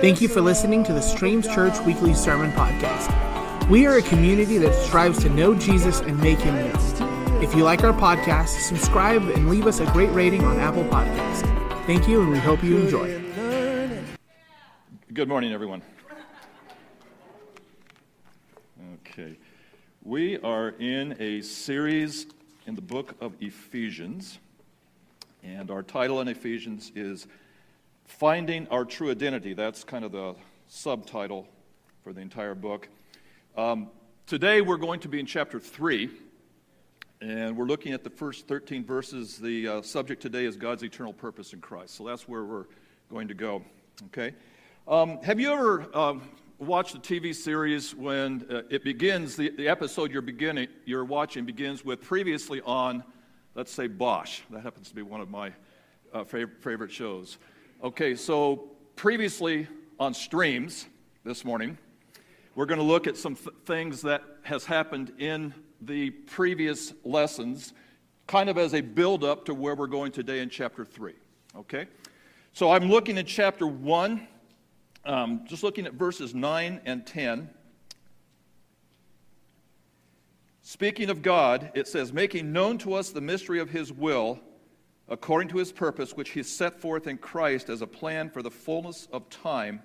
[0.00, 3.68] Thank you for listening to the Streams Church Weekly Sermon Podcast.
[3.68, 7.42] We are a community that strives to know Jesus and make him known.
[7.42, 11.42] If you like our podcast, subscribe and leave us a great rating on Apple Podcasts.
[11.84, 13.22] Thank you, and we hope you enjoy.
[15.12, 15.82] Good morning, everyone.
[19.06, 19.36] Okay.
[20.02, 22.24] We are in a series
[22.66, 24.38] in the book of Ephesians,
[25.42, 27.26] and our title in Ephesians is
[28.18, 29.54] Finding Our True Identity.
[29.54, 30.34] That's kind of the
[30.66, 31.46] subtitle
[32.02, 32.88] for the entire book.
[33.56, 33.88] Um,
[34.26, 36.10] today we're going to be in chapter 3,
[37.22, 39.38] and we're looking at the first 13 verses.
[39.38, 41.94] The uh, subject today is God's eternal purpose in Christ.
[41.94, 42.66] So that's where we're
[43.10, 43.62] going to go.
[44.06, 44.34] Okay?
[44.88, 46.22] Um, have you ever um,
[46.58, 51.46] watched a TV series when uh, it begins, the, the episode you're, beginning, you're watching
[51.46, 53.04] begins with previously on,
[53.54, 54.40] let's say, Bosch?
[54.50, 55.52] That happens to be one of my
[56.12, 57.38] uh, fav- favorite shows.
[57.82, 59.66] Okay, so previously
[59.98, 60.86] on streams
[61.24, 61.78] this morning,
[62.54, 67.72] we're going to look at some th- things that has happened in the previous lessons,
[68.26, 71.14] kind of as a build up to where we're going today in chapter 3.
[71.56, 71.86] Okay?
[72.52, 74.28] So I'm looking at chapter 1,
[75.06, 77.48] um, just looking at verses 9 and 10.
[80.60, 84.38] Speaking of God, it says, making known to us the mystery of his will
[85.10, 88.50] according to his purpose, which he set forth in Christ as a plan for the
[88.50, 89.82] fullness of time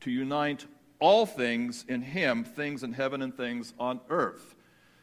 [0.00, 0.66] to unite
[0.98, 4.56] all things in him, things in heaven and things on earth.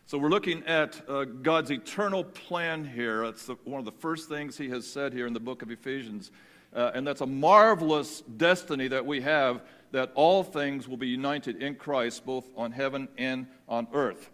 [0.08, 3.26] So we're looking at uh, God's eternal plan here.
[3.26, 5.72] That's the, one of the first things he has said here in the book of
[5.72, 6.32] Ephesians.
[6.76, 11.64] Uh, and that's a marvelous destiny that we have that all things will be united
[11.64, 14.30] in Christ, both on heaven and on earth.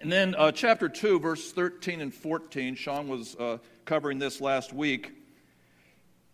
[0.00, 4.72] And then uh, chapter 2, verse 13 and 14, Sean was uh, covering this last
[4.72, 5.12] week.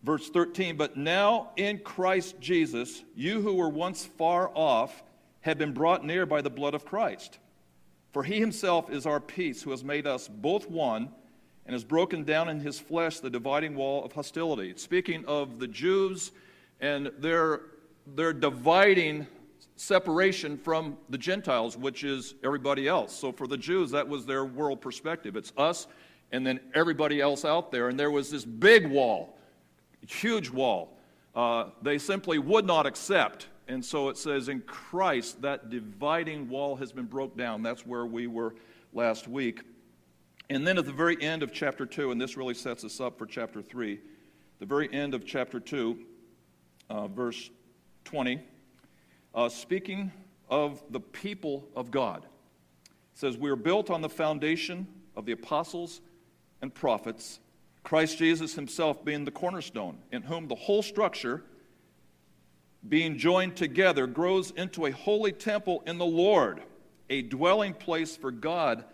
[0.02, 5.02] Verse 13, but now in Christ Jesus, you who were once far off
[5.42, 7.38] have been brought near by the blood of Christ.
[8.12, 11.10] For he himself is our peace, who has made us both one
[11.66, 14.74] and has broken down in his flesh the dividing wall of hostility.
[14.76, 16.32] Speaking of the Jews
[16.80, 17.60] and their,
[18.06, 19.26] their dividing
[19.76, 23.14] separation from the Gentiles, which is everybody else.
[23.14, 25.36] So for the Jews, that was their world perspective.
[25.36, 25.86] It's us
[26.32, 27.88] and then everybody else out there.
[27.88, 29.38] And there was this big wall,
[30.06, 30.96] huge wall.
[31.34, 33.48] Uh, they simply would not accept.
[33.68, 37.62] And so it says, in Christ, that dividing wall has been broke down.
[37.62, 38.54] That's where we were
[38.92, 39.62] last week.
[40.50, 43.18] And then at the very end of chapter 2, and this really sets us up
[43.18, 44.00] for chapter 3,
[44.58, 45.98] the very end of chapter 2,
[46.90, 47.50] uh, verse
[48.04, 48.40] 20,
[49.34, 50.12] uh, speaking
[50.48, 52.26] of the people of God,
[53.14, 56.00] says, We are built on the foundation of the apostles
[56.62, 57.40] and prophets,
[57.82, 61.42] Christ Jesus himself being the cornerstone, in whom the whole structure,
[62.88, 66.62] being joined together, grows into a holy temple in the Lord,
[67.10, 68.84] a dwelling place for God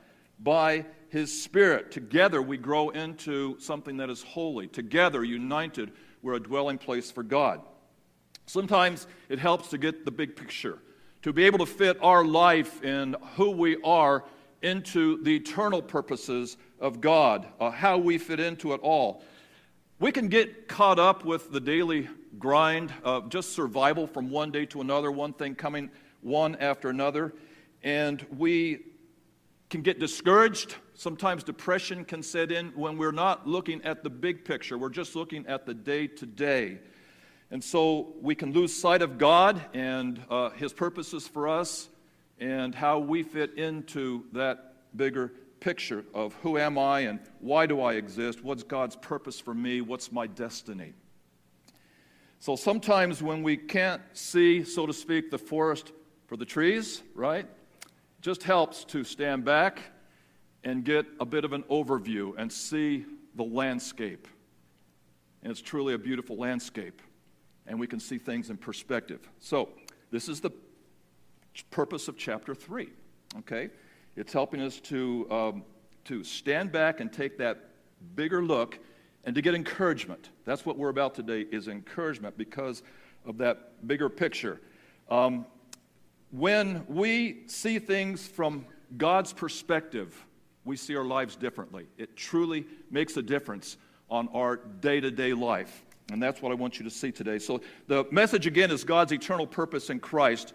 [0.41, 1.91] by his Spirit.
[1.91, 4.67] Together we grow into something that is holy.
[4.67, 5.93] Together, united,
[6.23, 7.61] we're a dwelling place for God.
[8.47, 10.79] Sometimes it helps to get the big picture,
[11.23, 14.25] to be able to fit our life and who we are
[14.63, 19.23] into the eternal purposes of God, uh, how we fit into it all.
[19.99, 22.09] We can get caught up with the daily
[22.39, 25.91] grind of just survival from one day to another, one thing coming
[26.21, 27.35] one after another,
[27.83, 28.81] and we
[29.71, 30.77] can get discouraged.
[30.95, 35.17] Sometimes depression can set in when we're not looking at the big picture, we're just
[35.17, 36.79] looking at the day to day.
[37.51, 41.89] And so we can lose sight of God and uh, His purposes for us
[42.39, 47.81] and how we fit into that bigger picture of who am I and why do
[47.81, 48.43] I exist?
[48.43, 49.81] What's God's purpose for me?
[49.81, 50.93] What's my destiny?
[52.39, 55.93] So sometimes when we can't see, so to speak, the forest
[56.27, 57.45] for the trees, right?
[57.45, 59.81] It just helps to stand back
[60.63, 64.29] and get a bit of an overview and see the landscape.
[65.43, 67.01] And it's truly a beautiful landscape.
[67.67, 69.29] And we can see things in perspective.
[69.41, 69.71] So,
[70.11, 70.51] this is the
[71.71, 72.89] purpose of chapter 3.
[73.41, 73.71] Okay?
[74.19, 75.65] It's helping us to, um,
[76.07, 77.69] to stand back and take that
[78.17, 78.81] bigger look
[79.23, 80.31] and to get encouragement.
[80.45, 82.83] That's what we're about today is encouragement because
[83.25, 84.61] of that bigger picture.
[85.09, 85.47] Um,
[86.33, 88.67] when we see things from
[88.97, 90.27] God's perspective,
[90.65, 91.87] we see our lives differently.
[91.97, 93.77] It truly makes a difference
[94.11, 95.85] on our day to day life.
[96.11, 97.39] And that's what I want you to see today.
[97.39, 100.55] So, the message again is God's eternal purpose in Christ.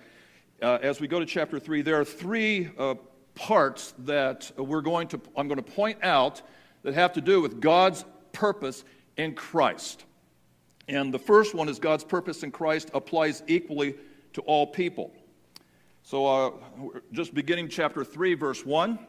[0.61, 2.95] Uh, as we go to chapter 3, there are three uh,
[3.35, 6.41] parts that we're going to, I'm going to point out
[6.83, 8.83] that have to do with God's purpose
[9.17, 10.05] in Christ.
[10.87, 13.95] And the first one is God's purpose in Christ applies equally
[14.33, 15.11] to all people.
[16.03, 16.51] So, uh,
[17.13, 18.99] just beginning chapter 3, verse 1.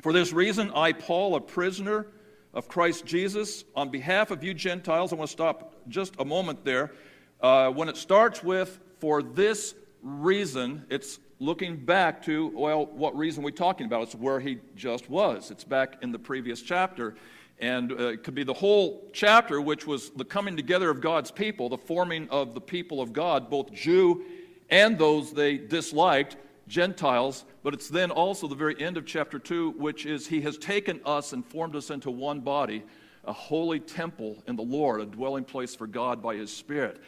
[0.00, 2.06] For this reason, I, Paul, a prisoner
[2.54, 6.64] of Christ Jesus, on behalf of you Gentiles, I want to stop just a moment
[6.64, 6.92] there.
[7.40, 13.42] Uh, when it starts with, for this reason, it's looking back to, well, what reason
[13.42, 14.02] are we talking about?
[14.02, 15.50] It's where he just was.
[15.50, 17.14] It's back in the previous chapter.
[17.58, 21.30] And uh, it could be the whole chapter, which was the coming together of God's
[21.30, 24.24] people, the forming of the people of God, both Jew
[24.68, 26.36] and those they disliked,
[26.68, 27.44] Gentiles.
[27.62, 31.00] But it's then also the very end of chapter 2, which is He has taken
[31.04, 32.82] us and formed us into one body,
[33.24, 37.00] a holy temple in the Lord, a dwelling place for God by His Spirit.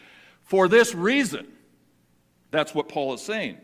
[0.42, 1.46] For this reason,
[2.50, 3.58] that's what Paul is saying.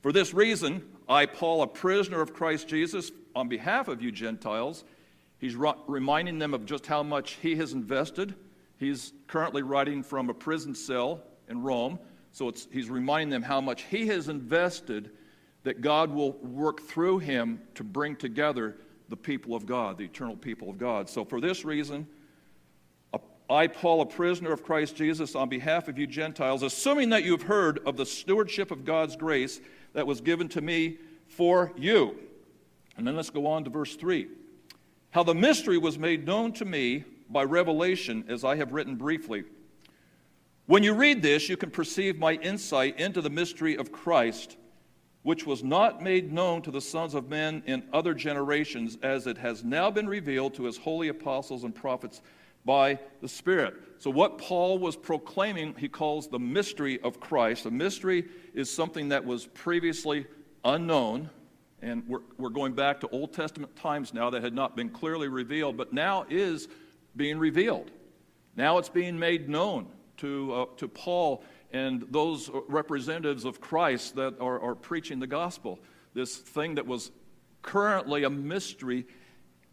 [0.00, 4.84] For this reason, I, Paul, a prisoner of Christ Jesus, on behalf of you Gentiles,
[5.38, 8.34] He's reminding them of just how much he has invested.
[8.76, 11.98] He's currently writing from a prison cell in Rome,
[12.32, 15.10] so he's reminding them how much he has invested
[15.62, 18.76] that God will work through him to bring together
[19.08, 21.08] the people of God, the eternal people of God.
[21.08, 22.06] So, for this reason,
[23.50, 27.42] I, Paul, a prisoner of Christ Jesus, on behalf of you Gentiles, assuming that you've
[27.42, 29.60] heard of the stewardship of God's grace
[29.94, 30.98] that was given to me
[31.28, 32.18] for you.
[32.96, 34.28] And then let's go on to verse 3
[35.10, 39.44] how the mystery was made known to me by revelation, as I have written briefly.
[40.66, 44.58] When you read this, you can perceive my insight into the mystery of Christ,
[45.22, 49.38] which was not made known to the sons of men in other generations, as it
[49.38, 52.20] has now been revealed to his holy apostles and prophets
[52.64, 53.74] by the Spirit.
[53.98, 57.66] So, what Paul was proclaiming, he calls the mystery of Christ.
[57.66, 60.26] A mystery is something that was previously
[60.64, 61.30] unknown,
[61.82, 65.28] and we're, we're going back to Old Testament times now that had not been clearly
[65.28, 66.68] revealed, but now is
[67.16, 67.90] being revealed.
[68.56, 69.86] Now it's being made known
[70.18, 75.78] to, uh, to Paul and those representatives of Christ that are, are preaching the gospel.
[76.14, 77.10] This thing that was
[77.62, 79.06] currently a mystery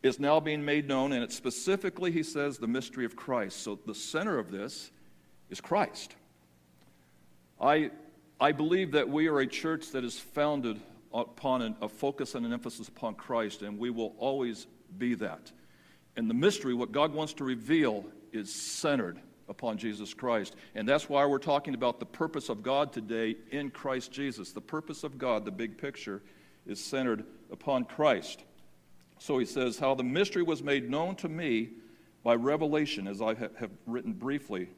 [0.04, 3.62] is now being made known, and it's specifically, he says, the mystery of Christ.
[3.62, 4.92] So the center of this
[5.50, 6.16] is Christ.
[7.60, 7.92] I,
[8.40, 10.80] I believe that we are a church that is founded
[11.14, 15.52] upon an, a focus and an emphasis upon Christ, and we will always be that.
[16.18, 20.56] And the mystery, what God wants to reveal, is centered upon Jesus Christ.
[20.76, 24.52] And that's why we're talking about the purpose of God today in Christ Jesus.
[24.52, 26.22] The purpose of God, the big picture,
[26.66, 28.44] is centered upon Christ.
[29.20, 31.70] So he says, How the mystery was made known to me
[32.24, 34.70] by revelation, as I have written briefly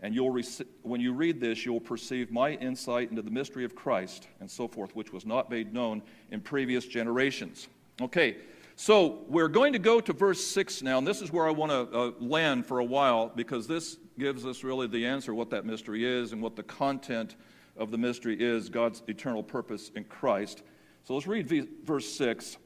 [0.00, 3.74] and you'll rec- when you read this, you'll perceive my insight into the mystery of
[3.74, 7.68] Christ and so forth, which was not made known in previous generations.
[8.00, 8.36] Okay,
[8.76, 11.72] so we're going to go to verse 6 now, and this is where I want
[11.72, 15.66] to uh, land for a while because this gives us really the answer what that
[15.66, 17.34] mystery is and what the content
[17.76, 20.62] of the mystery is God's eternal purpose in Christ.
[21.02, 22.56] So let's read v- verse 6.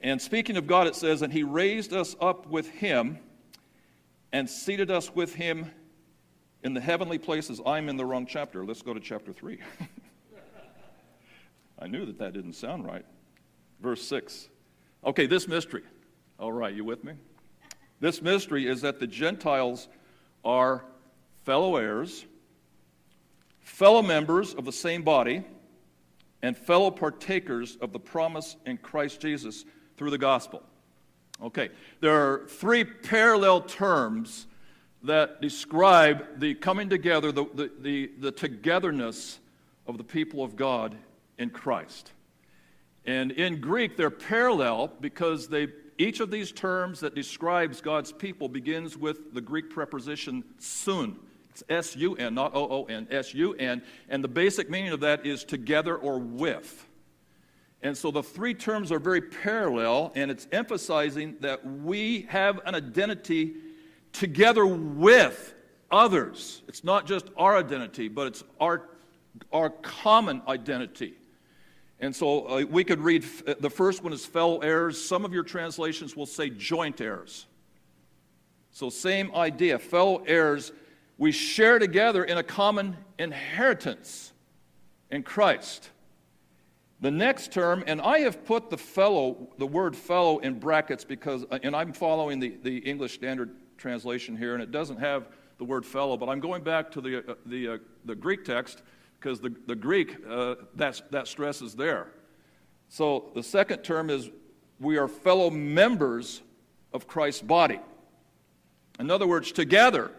[0.00, 3.18] And speaking of God, it says, And he raised us up with him
[4.32, 5.70] and seated us with him
[6.62, 7.60] in the heavenly places.
[7.64, 8.64] I'm in the wrong chapter.
[8.64, 9.58] Let's go to chapter 3.
[11.80, 13.04] I knew that that didn't sound right.
[13.80, 14.48] Verse 6.
[15.04, 15.82] Okay, this mystery.
[16.38, 17.14] All right, you with me?
[18.00, 19.88] This mystery is that the Gentiles
[20.44, 20.84] are
[21.44, 22.24] fellow heirs,
[23.60, 25.44] fellow members of the same body,
[26.42, 29.64] and fellow partakers of the promise in Christ Jesus
[29.98, 30.62] through the gospel.
[31.42, 31.68] Okay,
[32.00, 34.46] there are three parallel terms
[35.04, 39.38] that describe the coming together, the, the, the, the, togetherness
[39.86, 40.96] of the people of God
[41.38, 42.12] in Christ.
[43.06, 48.48] And in Greek, they're parallel because they, each of these terms that describes God's people
[48.48, 51.16] begins with the Greek preposition sun.
[51.50, 53.82] It's S U N, not O O N, S U N.
[54.08, 56.87] And the basic meaning of that is together or with.
[57.82, 62.74] And so the three terms are very parallel, and it's emphasizing that we have an
[62.74, 63.54] identity
[64.12, 65.54] together with
[65.90, 66.62] others.
[66.66, 68.88] It's not just our identity, but it's our,
[69.52, 71.14] our common identity.
[72.00, 75.02] And so uh, we could read uh, the first one is fellow heirs.
[75.02, 77.46] Some of your translations will say joint heirs.
[78.70, 80.72] So, same idea, fellow heirs.
[81.16, 84.32] We share together in a common inheritance
[85.10, 85.90] in Christ.
[87.00, 91.44] The next term, and I have put the fellow, the word fellow in brackets because,
[91.50, 95.28] uh, and I'm following the, the English Standard Translation here, and it doesn't have
[95.58, 98.82] the word fellow, but I'm going back to the, uh, the, uh, the Greek text
[99.20, 102.08] because the, the Greek, uh, that stress is there.
[102.88, 104.30] So the second term is
[104.80, 106.42] we are fellow members
[106.92, 107.80] of Christ's body.
[108.98, 110.10] In other words, together,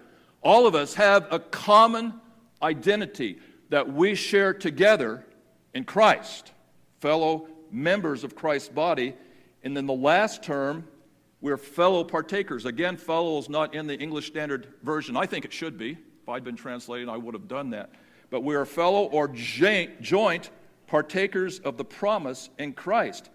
[0.42, 2.14] all of us have a common
[2.62, 5.26] identity that we share together
[5.74, 6.52] in Christ,
[7.00, 9.16] fellow members of Christ's body.
[9.64, 10.88] And then the last term,
[11.42, 12.66] we're fellow partakers.
[12.66, 15.16] Again, fellow is not in the English Standard Version.
[15.18, 15.92] I think it should be.
[16.22, 17.92] If I'd been translating, I would have done that.
[18.30, 20.50] But we are fellow or joint
[20.88, 23.30] partakers of the promise in Christ.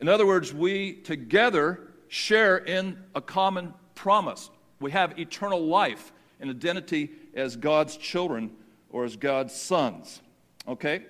[0.00, 4.50] In other words, we together share in a common promise.
[4.80, 8.50] We have eternal life and identity as God's children
[8.90, 10.22] or as God's sons.
[10.66, 11.04] Okay?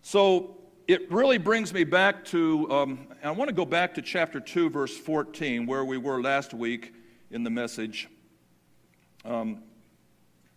[0.00, 0.56] So
[0.92, 4.68] it really brings me back to, um, I want to go back to chapter 2,
[4.68, 6.92] verse 14, where we were last week
[7.30, 8.10] in the message.
[9.24, 9.62] Um,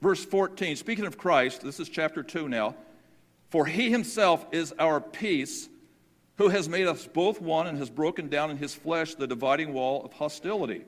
[0.02, 2.76] verse 14, speaking of Christ, this is chapter 2 now.
[3.50, 5.70] For he himself is our peace,
[6.36, 9.72] who has made us both one and has broken down in his flesh the dividing
[9.72, 10.84] wall of hostility.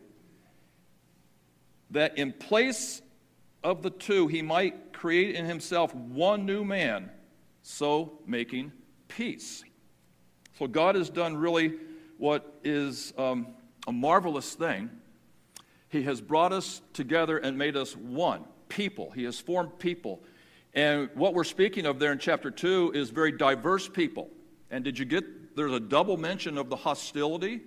[1.92, 3.02] That in place
[3.64, 7.12] of the two, he might create in himself one new man,
[7.64, 8.74] so making
[9.18, 9.64] peace.
[10.60, 11.74] So God has done really
[12.20, 13.48] what is um,
[13.88, 14.92] a marvelous thing.
[15.90, 19.10] He has brought us together and made us one people.
[19.10, 20.22] He has formed people.
[20.76, 24.30] And what we're speaking of there in chapter 2 is very diverse people.
[24.70, 27.62] And did you get, there's a double mention of the hostility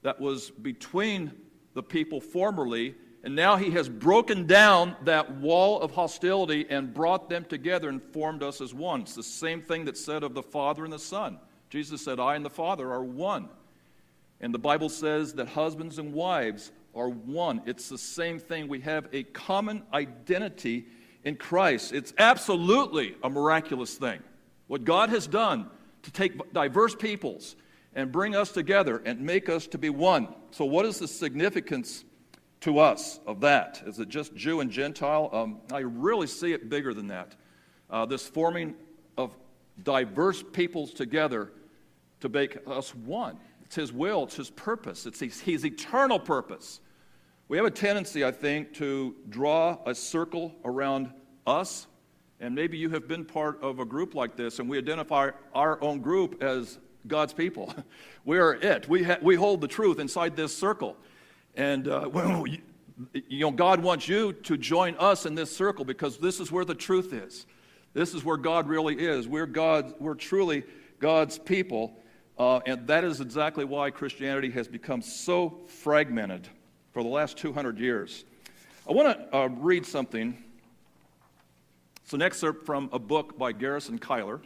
[0.00, 1.32] that was between
[1.74, 7.28] the people formerly and now he has broken down that wall of hostility and brought
[7.28, 9.02] them together and formed us as one.
[9.02, 11.38] It's the same thing that's said of the Father and the Son.
[11.70, 13.48] Jesus said, I and the Father are one.
[14.40, 17.62] And the Bible says that husbands and wives are one.
[17.64, 18.66] It's the same thing.
[18.66, 20.86] We have a common identity
[21.22, 21.92] in Christ.
[21.92, 24.20] It's absolutely a miraculous thing.
[24.66, 25.70] What God has done
[26.02, 27.54] to take diverse peoples
[27.94, 30.28] and bring us together and make us to be one.
[30.50, 32.04] So, what is the significance
[32.62, 33.82] to us of that?
[33.86, 35.28] Is it just Jew and Gentile?
[35.32, 37.34] Um, I really see it bigger than that.
[37.90, 38.74] Uh, this forming
[39.16, 39.36] of
[39.82, 41.52] diverse peoples together
[42.20, 43.38] to make us one.
[43.64, 46.80] It's His will, it's His purpose, it's His, his eternal purpose.
[47.48, 51.12] We have a tendency, I think, to draw a circle around
[51.46, 51.86] us.
[52.40, 55.82] And maybe you have been part of a group like this, and we identify our
[55.82, 57.74] own group as God's people.
[58.24, 58.88] we are it.
[58.88, 60.96] We, ha- we hold the truth inside this circle.
[61.54, 62.58] And uh, well, you,
[63.12, 66.64] you know, God wants you to join us in this circle because this is where
[66.64, 67.46] the truth is.
[67.94, 69.28] This is where God really is.
[69.28, 69.94] We're God.
[69.98, 70.64] We're truly
[70.98, 71.98] God's people,
[72.38, 76.48] uh, and that is exactly why Christianity has become so fragmented
[76.92, 78.24] for the last 200 years.
[78.88, 80.42] I want to uh, read something.
[82.04, 84.40] It's an excerpt from a book by Garrison Keillor.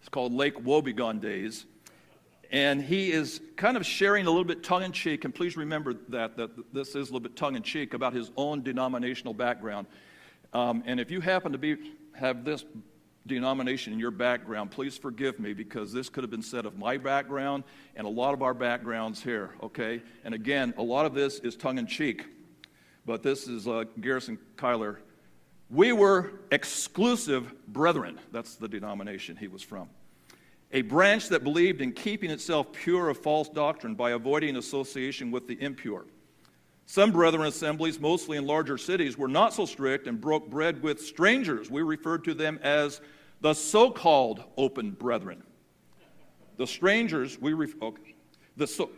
[0.00, 1.66] It's called Lake Wobegon Days
[2.52, 5.94] and he is kind of sharing a little bit tongue in cheek, and please remember
[6.10, 9.86] that, that this is a little bit tongue in cheek about his own denominational background.
[10.52, 11.76] Um, and if you happen to be,
[12.12, 12.66] have this
[13.26, 16.98] denomination in your background, please forgive me because this could have been said of my
[16.98, 17.64] background
[17.96, 20.02] and a lot of our backgrounds here, okay?
[20.22, 22.26] And again, a lot of this is tongue in cheek,
[23.06, 24.98] but this is uh, Garrison Keillor.
[25.70, 28.20] We were exclusive brethren.
[28.30, 29.88] That's the denomination he was from
[30.72, 35.46] a branch that believed in keeping itself pure of false doctrine by avoiding association with
[35.46, 36.06] the impure.
[36.86, 41.00] Some brethren assemblies, mostly in larger cities, were not so strict and broke bread with
[41.00, 41.70] strangers.
[41.70, 43.00] We referred to them as
[43.40, 45.42] the so called open brethren.
[46.56, 48.14] The strangers, we ref- okay.
[48.56, 48.90] the so,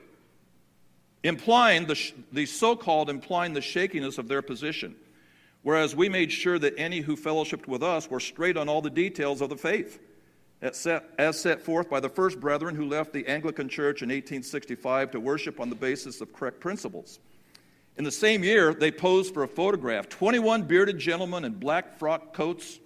[1.22, 4.94] implying the, sh- the so called implying the shakiness of their position,
[5.62, 8.90] whereas we made sure that any who fellowshipped with us were straight on all the
[8.90, 10.00] details of the faith
[10.64, 15.20] as set forth by the first brethren who left the Anglican Church in 1865 to
[15.20, 17.20] worship on the basis of correct principles.
[17.96, 22.32] In the same year, they posed for a photograph 21 bearded gentlemen in black frock
[22.32, 22.80] coats,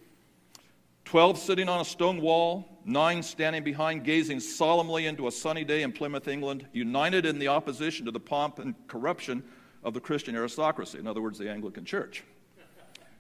[1.04, 5.82] 12 sitting on a stone wall, 9 standing behind, gazing solemnly into a sunny day
[5.82, 9.42] in Plymouth, England, united in the opposition to the pomp and corruption
[9.84, 12.24] of the Christian aristocracy, in other words, the Anglican Church.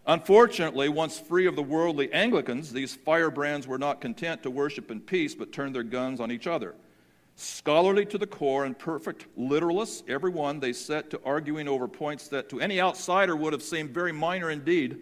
[0.08, 5.00] Unfortunately, once free of the worldly Anglicans, these firebrands were not content to worship in
[5.02, 6.74] peace, but turned their guns on each other.
[7.36, 12.26] Scholarly to the core and perfect literalists, every one they set to arguing over points
[12.28, 14.98] that to any outsider would have seemed very minor indeed,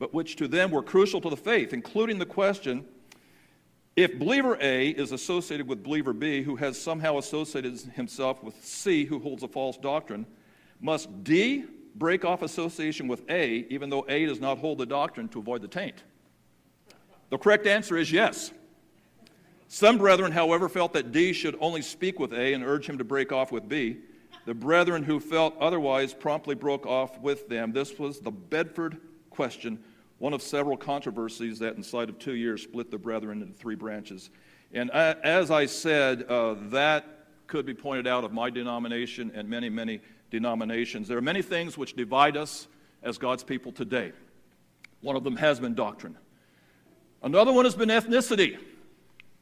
[0.00, 2.84] but which to them were crucial to the faith, including the question
[3.94, 9.04] if believer A is associated with believer B, who has somehow associated himself with C,
[9.04, 10.26] who holds a false doctrine,
[10.80, 15.28] must D break off association with A, even though A does not hold the doctrine
[15.28, 16.02] to avoid the taint?
[17.30, 18.52] The correct answer is yes.
[19.68, 23.04] Some brethren, however, felt that D should only speak with A and urge him to
[23.04, 23.98] break off with B.
[24.46, 27.72] The brethren who felt otherwise promptly broke off with them.
[27.72, 29.78] This was the Bedford question,
[30.18, 34.30] one of several controversies that, inside of two years, split the brethren into three branches.
[34.72, 39.68] And as I said, uh, that could be pointed out of my denomination and many,
[39.68, 41.08] many denominations.
[41.08, 42.68] There are many things which divide us
[43.02, 44.12] as God's people today.
[45.00, 46.16] One of them has been doctrine.
[47.22, 48.58] Another one has been ethnicity.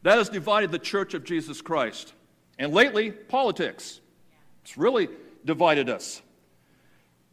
[0.02, 2.12] That has divided the church of Jesus Christ.
[2.58, 4.00] And lately, politics.
[4.62, 5.08] It's really
[5.44, 6.22] divided us.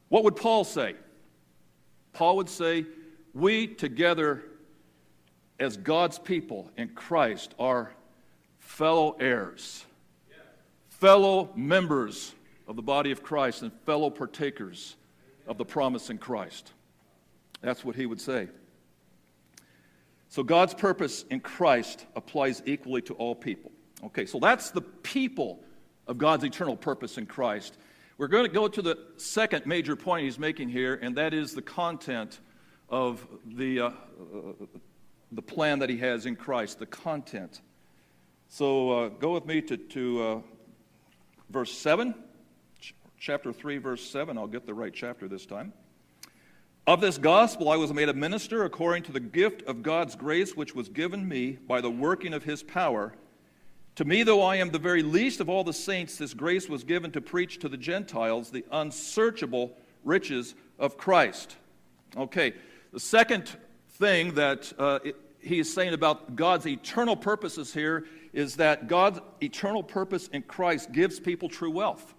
[0.10, 0.96] What would Paul say?
[2.14, 2.86] Paul would say,
[3.34, 4.44] We together,
[5.60, 7.92] as God's people in Christ, are
[8.60, 9.86] fellow heirs,
[10.90, 12.34] fellow members
[12.68, 14.96] of the body of Christ, and fellow partakers
[15.48, 16.72] of the promise in Christ.
[17.62, 18.48] That's what he would say.
[20.30, 23.72] So God's purpose in Christ applies equally to all people.
[24.04, 25.64] Okay, so that's the people
[26.08, 27.78] of God's eternal purpose in Christ.
[28.18, 31.54] We're going to go to the second major point he's making here, and that is
[31.54, 32.40] the content
[32.90, 33.92] of the, uh, uh,
[35.32, 37.62] the plan that he has in Christ, the content.
[38.48, 40.40] So uh, go with me to, to uh,
[41.50, 42.14] verse 7,
[43.20, 44.38] chapter 3, verse 7.
[44.38, 45.74] I'll get the right chapter this time.
[46.88, 50.56] Of this gospel I was made a minister according to the gift of God's grace,
[50.56, 53.14] which was given me by the working of his power.
[53.96, 56.84] To me, though I am the very least of all the saints, this grace was
[56.84, 61.56] given to preach to the Gentiles the unsearchable riches of Christ.
[62.18, 62.54] Okay,
[62.92, 63.56] the second
[63.92, 65.00] thing that uh,
[65.40, 70.92] he is saying about God's eternal purposes here is that God's eternal purpose in Christ
[70.92, 72.15] gives people true wealth.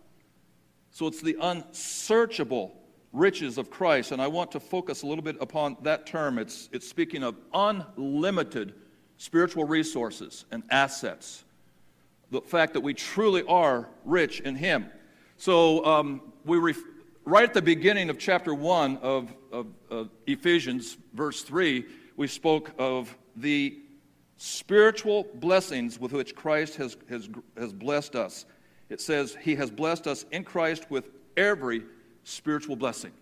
[0.97, 2.75] So it's the unsearchable
[3.13, 4.13] riches of Christ.
[4.13, 6.39] And I want to focus a little bit upon that term.
[6.39, 8.73] It's, it's speaking of unlimited
[9.19, 11.45] spiritual resources and assets.
[12.31, 14.87] The fact that we truly are rich in Him.
[15.37, 16.81] So, um, we ref-
[17.27, 21.85] right at the beginning of chapter 1 of, of, of Ephesians, verse 3,
[22.17, 23.81] we spoke of the
[24.39, 27.29] spiritual blessings with which Christ has, has,
[27.59, 28.47] has blessed us.
[28.89, 31.83] It says, He has blessed us in Christ with every
[32.25, 33.13] spiritual blessing.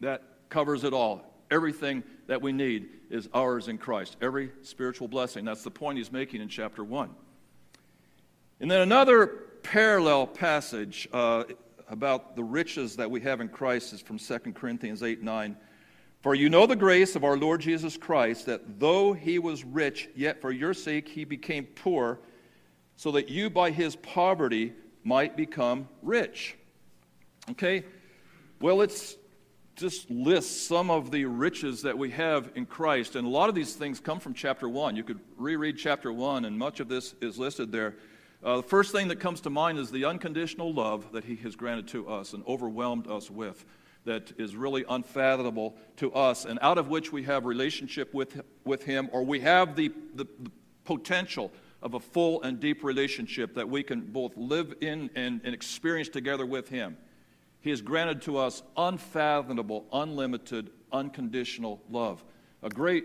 [0.00, 1.24] That covers it all.
[1.50, 4.16] Everything that we need is ours in Christ.
[4.20, 5.44] Every spiritual blessing.
[5.44, 7.10] That's the point he's making in chapter 1.
[8.60, 9.26] And then another
[9.62, 11.44] parallel passage uh,
[11.88, 15.56] about the riches that we have in Christ is from 2 Corinthians 8 9.
[16.22, 20.08] For you know the grace of our Lord Jesus Christ, that though he was rich,
[20.14, 22.20] yet for your sake he became poor,
[22.96, 24.72] so that you by his poverty
[25.04, 26.56] might become rich.
[27.50, 27.84] Okay?
[28.60, 29.16] Well, let's
[29.76, 33.16] just list some of the riches that we have in Christ.
[33.16, 34.96] And a lot of these things come from chapter 1.
[34.96, 37.96] You could reread chapter 1, and much of this is listed there.
[38.44, 41.56] Uh, the first thing that comes to mind is the unconditional love that He has
[41.56, 43.64] granted to us and overwhelmed us with,
[44.04, 48.82] that is really unfathomable to us, and out of which we have relationship with, with
[48.82, 50.50] Him, or we have the, the, the
[50.84, 55.54] potential of a full and deep relationship that we can both live in and, and
[55.54, 56.96] experience together with Him.
[57.60, 62.24] He has granted to us unfathomable, unlimited, unconditional love.
[62.62, 63.04] A great,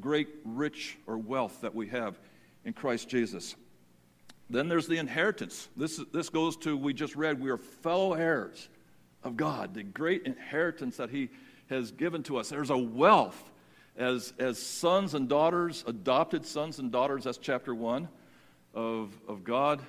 [0.00, 2.18] great rich or wealth that we have
[2.64, 3.54] in Christ Jesus.
[4.50, 5.68] Then there's the inheritance.
[5.76, 8.68] This, this goes to, we just read, we are fellow heirs
[9.22, 11.30] of God, the great inheritance that He
[11.70, 12.50] has given to us.
[12.50, 13.50] There's a wealth
[13.96, 18.08] as, as sons and daughters, adopted sons and daughters, that's chapter 1
[18.74, 19.80] of, of God.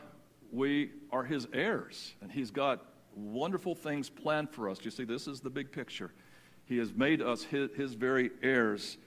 [0.52, 4.80] We are His heirs, and He's got wonderful things planned for us.
[4.84, 6.12] You see, this is the big picture.
[6.66, 8.98] He has made us his, his very heirs.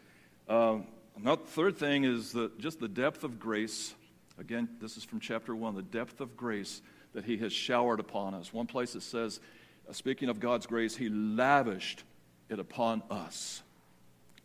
[0.48, 0.78] Uh,
[1.22, 3.94] the third thing is the, just the depth of grace.
[4.38, 6.80] Again, this is from chapter 1 the depth of grace
[7.12, 8.52] that He has showered upon us.
[8.52, 9.40] One place it says,
[9.88, 12.04] uh, speaking of God's grace, He lavished
[12.48, 13.62] it upon us,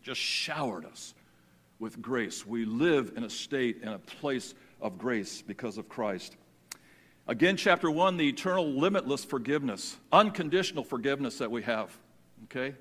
[0.04, 1.16] just showered us
[1.80, 2.46] with grace.
[2.46, 6.36] We live in a state and a place of grace because of Christ.
[7.28, 11.98] Again, chapter 1, the eternal, limitless forgiveness, unconditional forgiveness that we have.
[12.46, 12.76] Okay?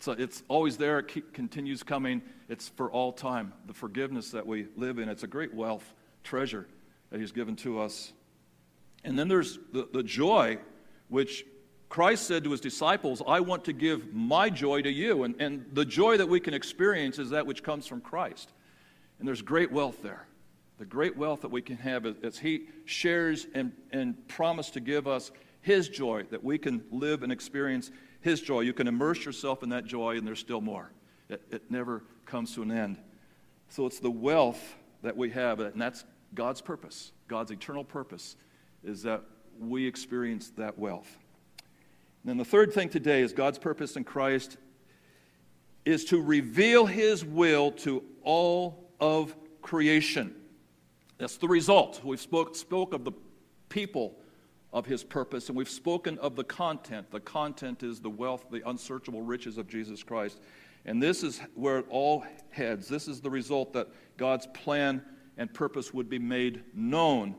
[0.00, 2.22] So it's always there, it continues coming.
[2.48, 3.52] It's for all time.
[3.66, 5.92] The forgiveness that we live in, it's a great wealth,
[6.24, 6.66] treasure
[7.10, 8.12] that He's given to us.
[9.04, 10.58] And then there's the, the joy
[11.08, 11.44] which
[11.92, 15.24] Christ said to His disciples, I want to give my joy to you.
[15.24, 18.50] And, and the joy that we can experience is that which comes from Christ.
[19.18, 20.26] And there's great wealth there
[20.78, 25.06] the great wealth that we can have as He shares and, and promised to give
[25.06, 27.90] us His joy, that we can live and experience
[28.22, 28.60] His joy.
[28.60, 30.90] You can immerse yourself in that joy, and there's still more.
[31.28, 32.96] It, it never comes to an end.
[33.68, 37.12] So it's the wealth that we have, and that's God's purpose.
[37.28, 38.36] God's eternal purpose
[38.82, 39.24] is that
[39.60, 41.18] we experience that wealth.
[42.22, 44.56] And then the third thing today is God's purpose in Christ
[45.84, 50.34] is to reveal his will to all of creation.
[51.18, 52.00] That's the result.
[52.04, 53.12] We've spoke, spoke of the
[53.68, 54.16] people
[54.72, 57.10] of his purpose, and we've spoken of the content.
[57.10, 60.40] The content is the wealth, the unsearchable riches of Jesus Christ.
[60.84, 62.88] And this is where it all heads.
[62.88, 65.02] This is the result that God's plan
[65.36, 67.34] and purpose would be made known.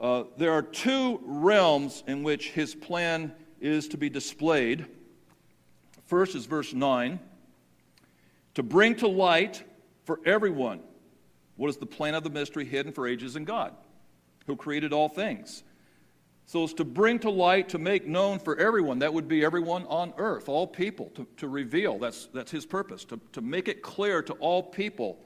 [0.00, 3.32] Uh, there are two realms in which his plan
[3.64, 4.86] is to be displayed.
[6.06, 7.18] First is verse 9
[8.54, 9.64] to bring to light
[10.04, 10.80] for everyone
[11.56, 13.74] what is the plan of the mystery hidden for ages in God,
[14.46, 15.64] who created all things.
[16.46, 18.98] So it's to bring to light, to make known for everyone.
[18.98, 21.98] That would be everyone on earth, all people, to, to reveal.
[21.98, 25.18] That's, that's his purpose, to, to make it clear to all people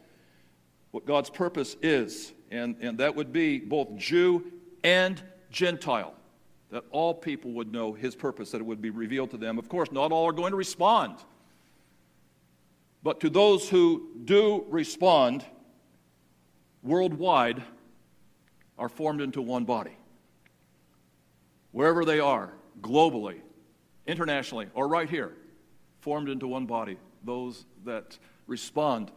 [0.93, 2.33] what God's purpose is.
[2.51, 4.53] And, and that would be both Jew
[4.85, 5.21] and
[5.51, 6.15] Gentile,
[6.71, 9.59] that all people would know his purpose, that it would be revealed to them.
[9.59, 11.17] Of course, not all are going to respond.
[13.03, 15.45] But to those who do respond,
[16.83, 17.63] worldwide,
[18.79, 19.97] are formed into one body.
[21.73, 23.41] Wherever they are, globally,
[24.07, 25.33] internationally, or right here,
[26.01, 26.97] formed into one body.
[27.25, 29.11] Those that respond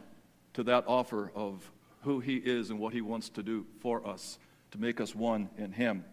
[0.53, 1.69] to that offer of
[2.03, 4.39] who He is and what He wants to do for us
[4.71, 6.03] to make us one in Him.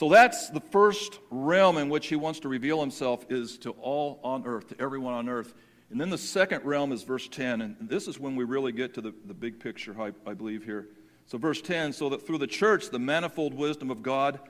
[0.00, 4.18] So that's the first realm in which He wants to reveal Himself is to all
[4.24, 5.52] on earth, to everyone on earth.
[5.90, 8.94] And then the second realm is verse 10, and this is when we really get
[8.94, 10.88] to the, the big picture, I, I believe, here.
[11.26, 14.40] So, verse 10 so that through the church the manifold wisdom of God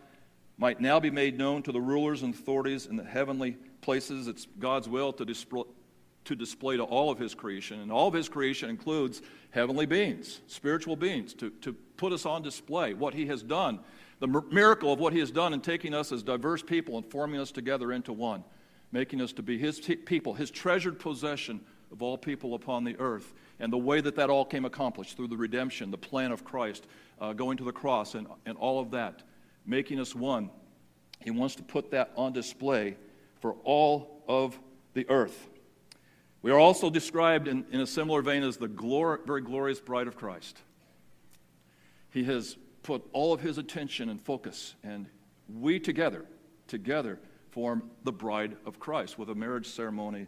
[0.56, 4.28] might now be made known to the rulers and authorities in the heavenly places.
[4.28, 5.64] It's God's will to display,
[6.26, 10.42] to display to all of His creation, and all of His creation includes heavenly beings,
[10.46, 13.80] spiritual beings, to, to put us on display what He has done,
[14.20, 17.40] the miracle of what He has done in taking us as diverse people and forming
[17.40, 18.44] us together into one
[18.92, 21.61] making us to be his people, his treasured possession
[21.92, 23.33] of all people upon the earth.
[23.59, 26.87] And the way that that all came accomplished through the redemption, the plan of Christ,
[27.20, 29.22] uh, going to the cross, and, and all of that,
[29.66, 30.50] making us one.
[31.20, 32.96] He wants to put that on display
[33.40, 34.59] for all of
[34.94, 35.48] the earth.
[36.42, 40.06] We are also described in, in a similar vein as the glor- very glorious bride
[40.06, 40.59] of Christ.
[42.11, 45.07] He has put all of his attention and focus, and
[45.49, 46.25] we together,
[46.66, 47.19] together,
[47.51, 50.27] form the bride of Christ with a marriage ceremony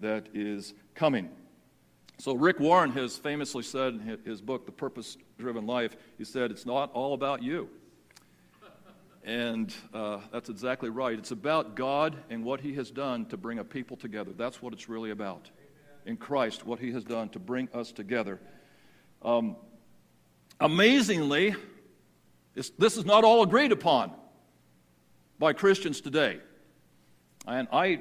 [0.00, 1.30] that is coming.
[2.18, 6.50] So, Rick Warren has famously said in his book, The Purpose Driven Life, he said,
[6.50, 7.68] It's not all about you.
[9.26, 11.18] And uh, that's exactly right.
[11.18, 14.30] It's about God and what He has done to bring a people together.
[14.34, 15.50] That's what it's really about.
[16.06, 18.38] In Christ, what He has done to bring us together.
[19.22, 19.56] Um,
[20.60, 21.56] amazingly,
[22.78, 24.12] this is not all agreed upon
[25.38, 26.40] by Christians today.
[27.46, 28.00] And I,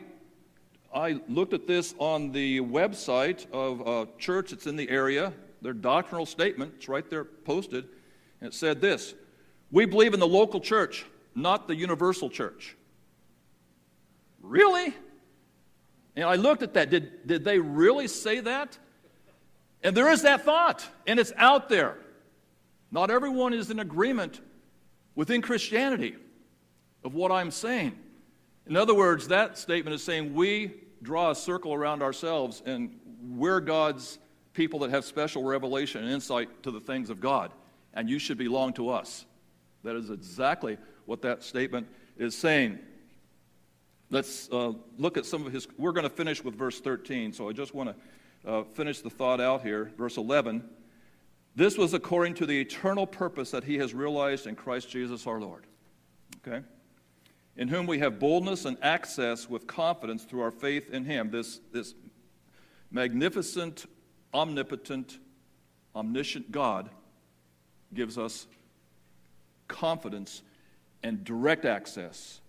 [0.94, 5.74] I looked at this on the website of a church that's in the area, their
[5.74, 7.86] doctrinal statement, it's right there posted,
[8.40, 9.14] and it said this
[9.72, 12.78] We believe in the local church, not the universal church.
[14.42, 14.94] Really?
[16.16, 16.90] And I looked at that.
[16.90, 18.78] Did, did they really say that?
[19.84, 21.98] And there is that thought, and it's out there.
[22.92, 24.42] Not everyone is in agreement
[25.16, 26.16] within Christianity
[27.04, 27.98] of what I'm saying.
[28.68, 33.60] In other words, that statement is saying we draw a circle around ourselves and we're
[33.60, 34.20] God's
[34.54, 37.52] people that have special revelation and insight to the things of God,
[37.94, 39.26] and you should belong to us.
[39.84, 42.80] That is exactly what that statement is saying.
[44.10, 45.68] Let's uh, look at some of his.
[45.78, 47.90] We're going to finish with verse 13, so I just want
[48.44, 49.92] to uh, finish the thought out here.
[49.98, 50.64] Verse 11.
[51.56, 55.40] This was according to the eternal purpose that he has realized in Christ Jesus our
[55.40, 55.66] Lord.
[56.46, 56.64] Okay?
[57.58, 61.32] in whom we have boldness and access with confidence through our faith in Him.
[61.32, 61.96] This, this
[62.92, 63.86] magnificent,
[64.34, 65.20] omnipotent,
[65.96, 66.90] omniscient God
[67.94, 68.48] gives us
[69.68, 70.42] confidence
[71.02, 72.42] and direct access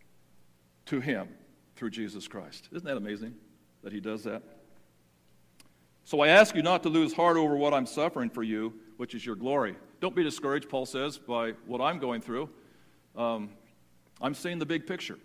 [0.86, 1.28] to Him
[1.76, 2.68] through Jesus Christ.
[2.72, 3.34] Isn't that amazing
[3.82, 4.42] that He does that?
[6.04, 9.14] So I ask you not to lose heart over what I'm suffering for you, which
[9.14, 9.76] is your glory.
[10.00, 12.48] Don't be discouraged, Paul says, by what I'm going through.
[13.16, 13.50] Um,
[14.20, 15.18] I'm seeing the big picture.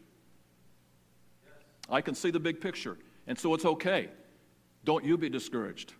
[1.89, 2.97] I can see the big picture.
[3.27, 4.09] And so it's okay.
[4.85, 5.93] Don't you be discouraged.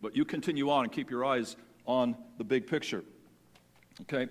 [0.00, 3.04] But you continue on and keep your eyes on the big picture.
[4.02, 4.24] Okay?
[4.24, 4.28] A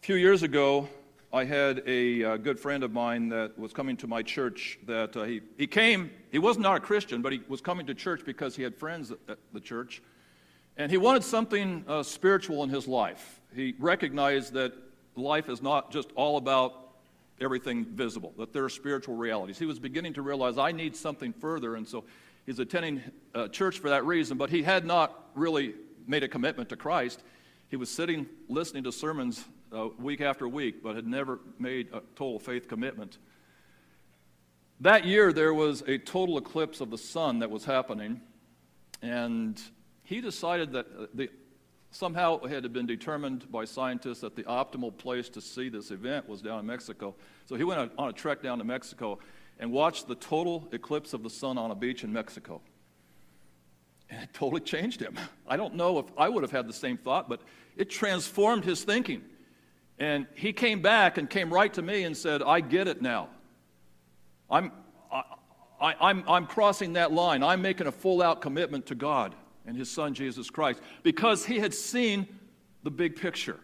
[0.00, 0.88] few years ago,
[1.32, 4.78] I had a uh, good friend of mine that was coming to my church.
[4.86, 7.94] That uh, he, he came, he was not a Christian, but he was coming to
[7.94, 10.02] church because he had friends at, at the church.
[10.76, 13.40] And he wanted something uh, spiritual in his life.
[13.54, 14.74] He recognized that
[15.14, 16.74] life is not just all about
[17.40, 19.58] everything visible, that there are spiritual realities.
[19.58, 22.04] He was beginning to realize, I need something further, and so
[22.44, 23.02] he's attending
[23.34, 25.74] uh, church for that reason, but he had not really
[26.06, 27.22] made a commitment to Christ.
[27.68, 32.00] He was sitting listening to sermons uh, week after week, but had never made a
[32.14, 33.18] total faith commitment.
[34.80, 38.20] That year, there was a total eclipse of the sun that was happening,
[39.00, 39.60] and
[40.06, 41.28] he decided that uh, the,
[41.90, 46.28] somehow it had been determined by scientists that the optimal place to see this event
[46.28, 47.16] was down in Mexico.
[47.46, 49.18] So he went on a trek down to Mexico
[49.58, 52.60] and watched the total eclipse of the sun on a beach in Mexico.
[54.08, 55.16] And it totally changed him.
[55.48, 57.40] I don't know if I would have had the same thought, but
[57.76, 59.22] it transformed his thinking.
[59.98, 63.28] And he came back and came right to me and said, I get it now.
[64.48, 64.70] I'm,
[65.10, 65.22] I,
[65.80, 67.42] I, I'm, I'm crossing that line.
[67.42, 69.34] I'm making a full out commitment to God
[69.66, 72.26] and his son Jesus Christ because he had seen
[72.82, 73.54] the big picture.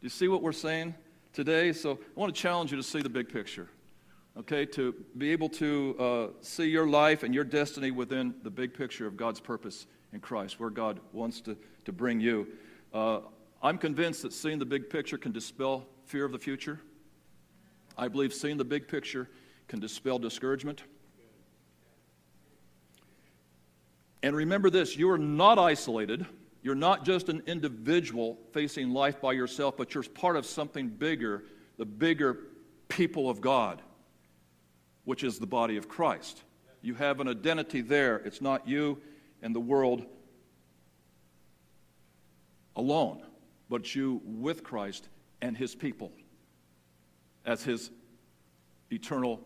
[0.00, 0.94] Do you see what we're saying
[1.32, 1.72] today?
[1.72, 3.68] So I want to challenge you to see the big picture.
[4.38, 8.72] Okay, to be able to uh, see your life and your destiny within the big
[8.72, 12.46] picture of God's purpose in Christ, where God wants to, to bring you.
[12.94, 13.20] Uh,
[13.60, 16.80] I'm convinced that seeing the big picture can dispel fear of the future.
[17.96, 19.28] I believe seeing the big picture
[19.66, 20.84] can dispel discouragement.
[24.22, 26.26] And remember this you are not isolated.
[26.62, 31.44] You're not just an individual facing life by yourself, but you're part of something bigger,
[31.76, 32.36] the bigger
[32.88, 33.80] people of God,
[35.04, 36.42] which is the body of Christ.
[36.82, 38.16] You have an identity there.
[38.16, 39.00] It's not you
[39.40, 40.04] and the world
[42.76, 43.22] alone,
[43.68, 45.08] but you with Christ
[45.40, 46.12] and his people
[47.44, 47.90] as his
[48.90, 49.40] eternal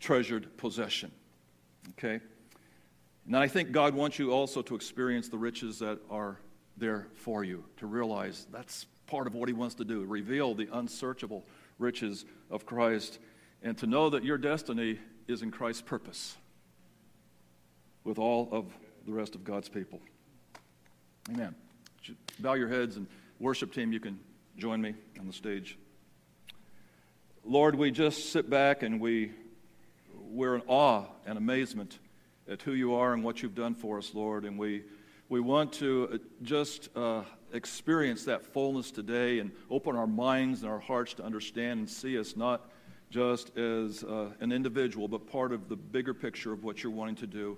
[0.00, 1.10] treasured possession.
[1.90, 2.20] Okay?
[3.28, 6.38] And I think God wants you also to experience the riches that are
[6.78, 10.66] there for you, to realize that's part of what He wants to do reveal the
[10.72, 11.44] unsearchable
[11.78, 13.18] riches of Christ,
[13.62, 16.38] and to know that your destiny is in Christ's purpose
[18.02, 18.64] with all of
[19.04, 20.00] the rest of God's people.
[21.30, 21.54] Amen.
[22.40, 23.06] Bow your heads and
[23.38, 24.18] worship team, you can
[24.56, 25.76] join me on the stage.
[27.44, 29.32] Lord, we just sit back and we,
[30.30, 31.98] we're in awe and amazement
[32.48, 34.44] at who you are and what you've done for us, Lord.
[34.44, 34.84] And we,
[35.28, 40.70] we want to uh, just uh, experience that fullness today and open our minds and
[40.70, 42.70] our hearts to understand and see us not
[43.10, 47.16] just as uh, an individual, but part of the bigger picture of what you're wanting
[47.16, 47.56] to do.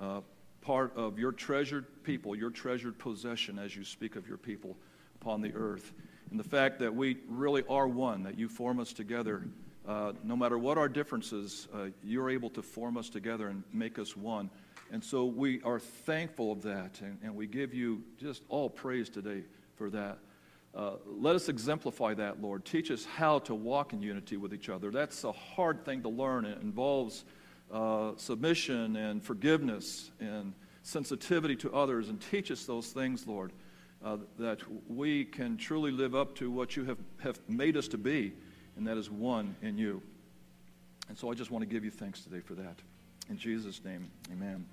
[0.00, 0.20] Uh,
[0.60, 4.76] part of your treasured people, your treasured possession as you speak of your people
[5.20, 5.92] upon the earth.
[6.30, 9.44] And the fact that we really are one, that you form us together
[9.86, 13.98] uh, no matter what our differences, uh, you're able to form us together and make
[13.98, 14.50] us one.
[14.90, 19.08] And so we are thankful of that, and, and we give you just all praise
[19.08, 19.42] today
[19.76, 20.18] for that.
[20.74, 22.64] Uh, let us exemplify that, Lord.
[22.64, 24.90] Teach us how to walk in unity with each other.
[24.90, 26.44] That's a hard thing to learn.
[26.44, 27.24] It involves
[27.72, 32.08] uh, submission and forgiveness and sensitivity to others.
[32.08, 33.52] And teach us those things, Lord,
[34.04, 37.98] uh, that we can truly live up to what you have, have made us to
[37.98, 38.34] be
[38.76, 40.02] and that is one in you.
[41.08, 42.76] And so I just want to give you thanks today for that.
[43.28, 44.66] In Jesus' name, amen.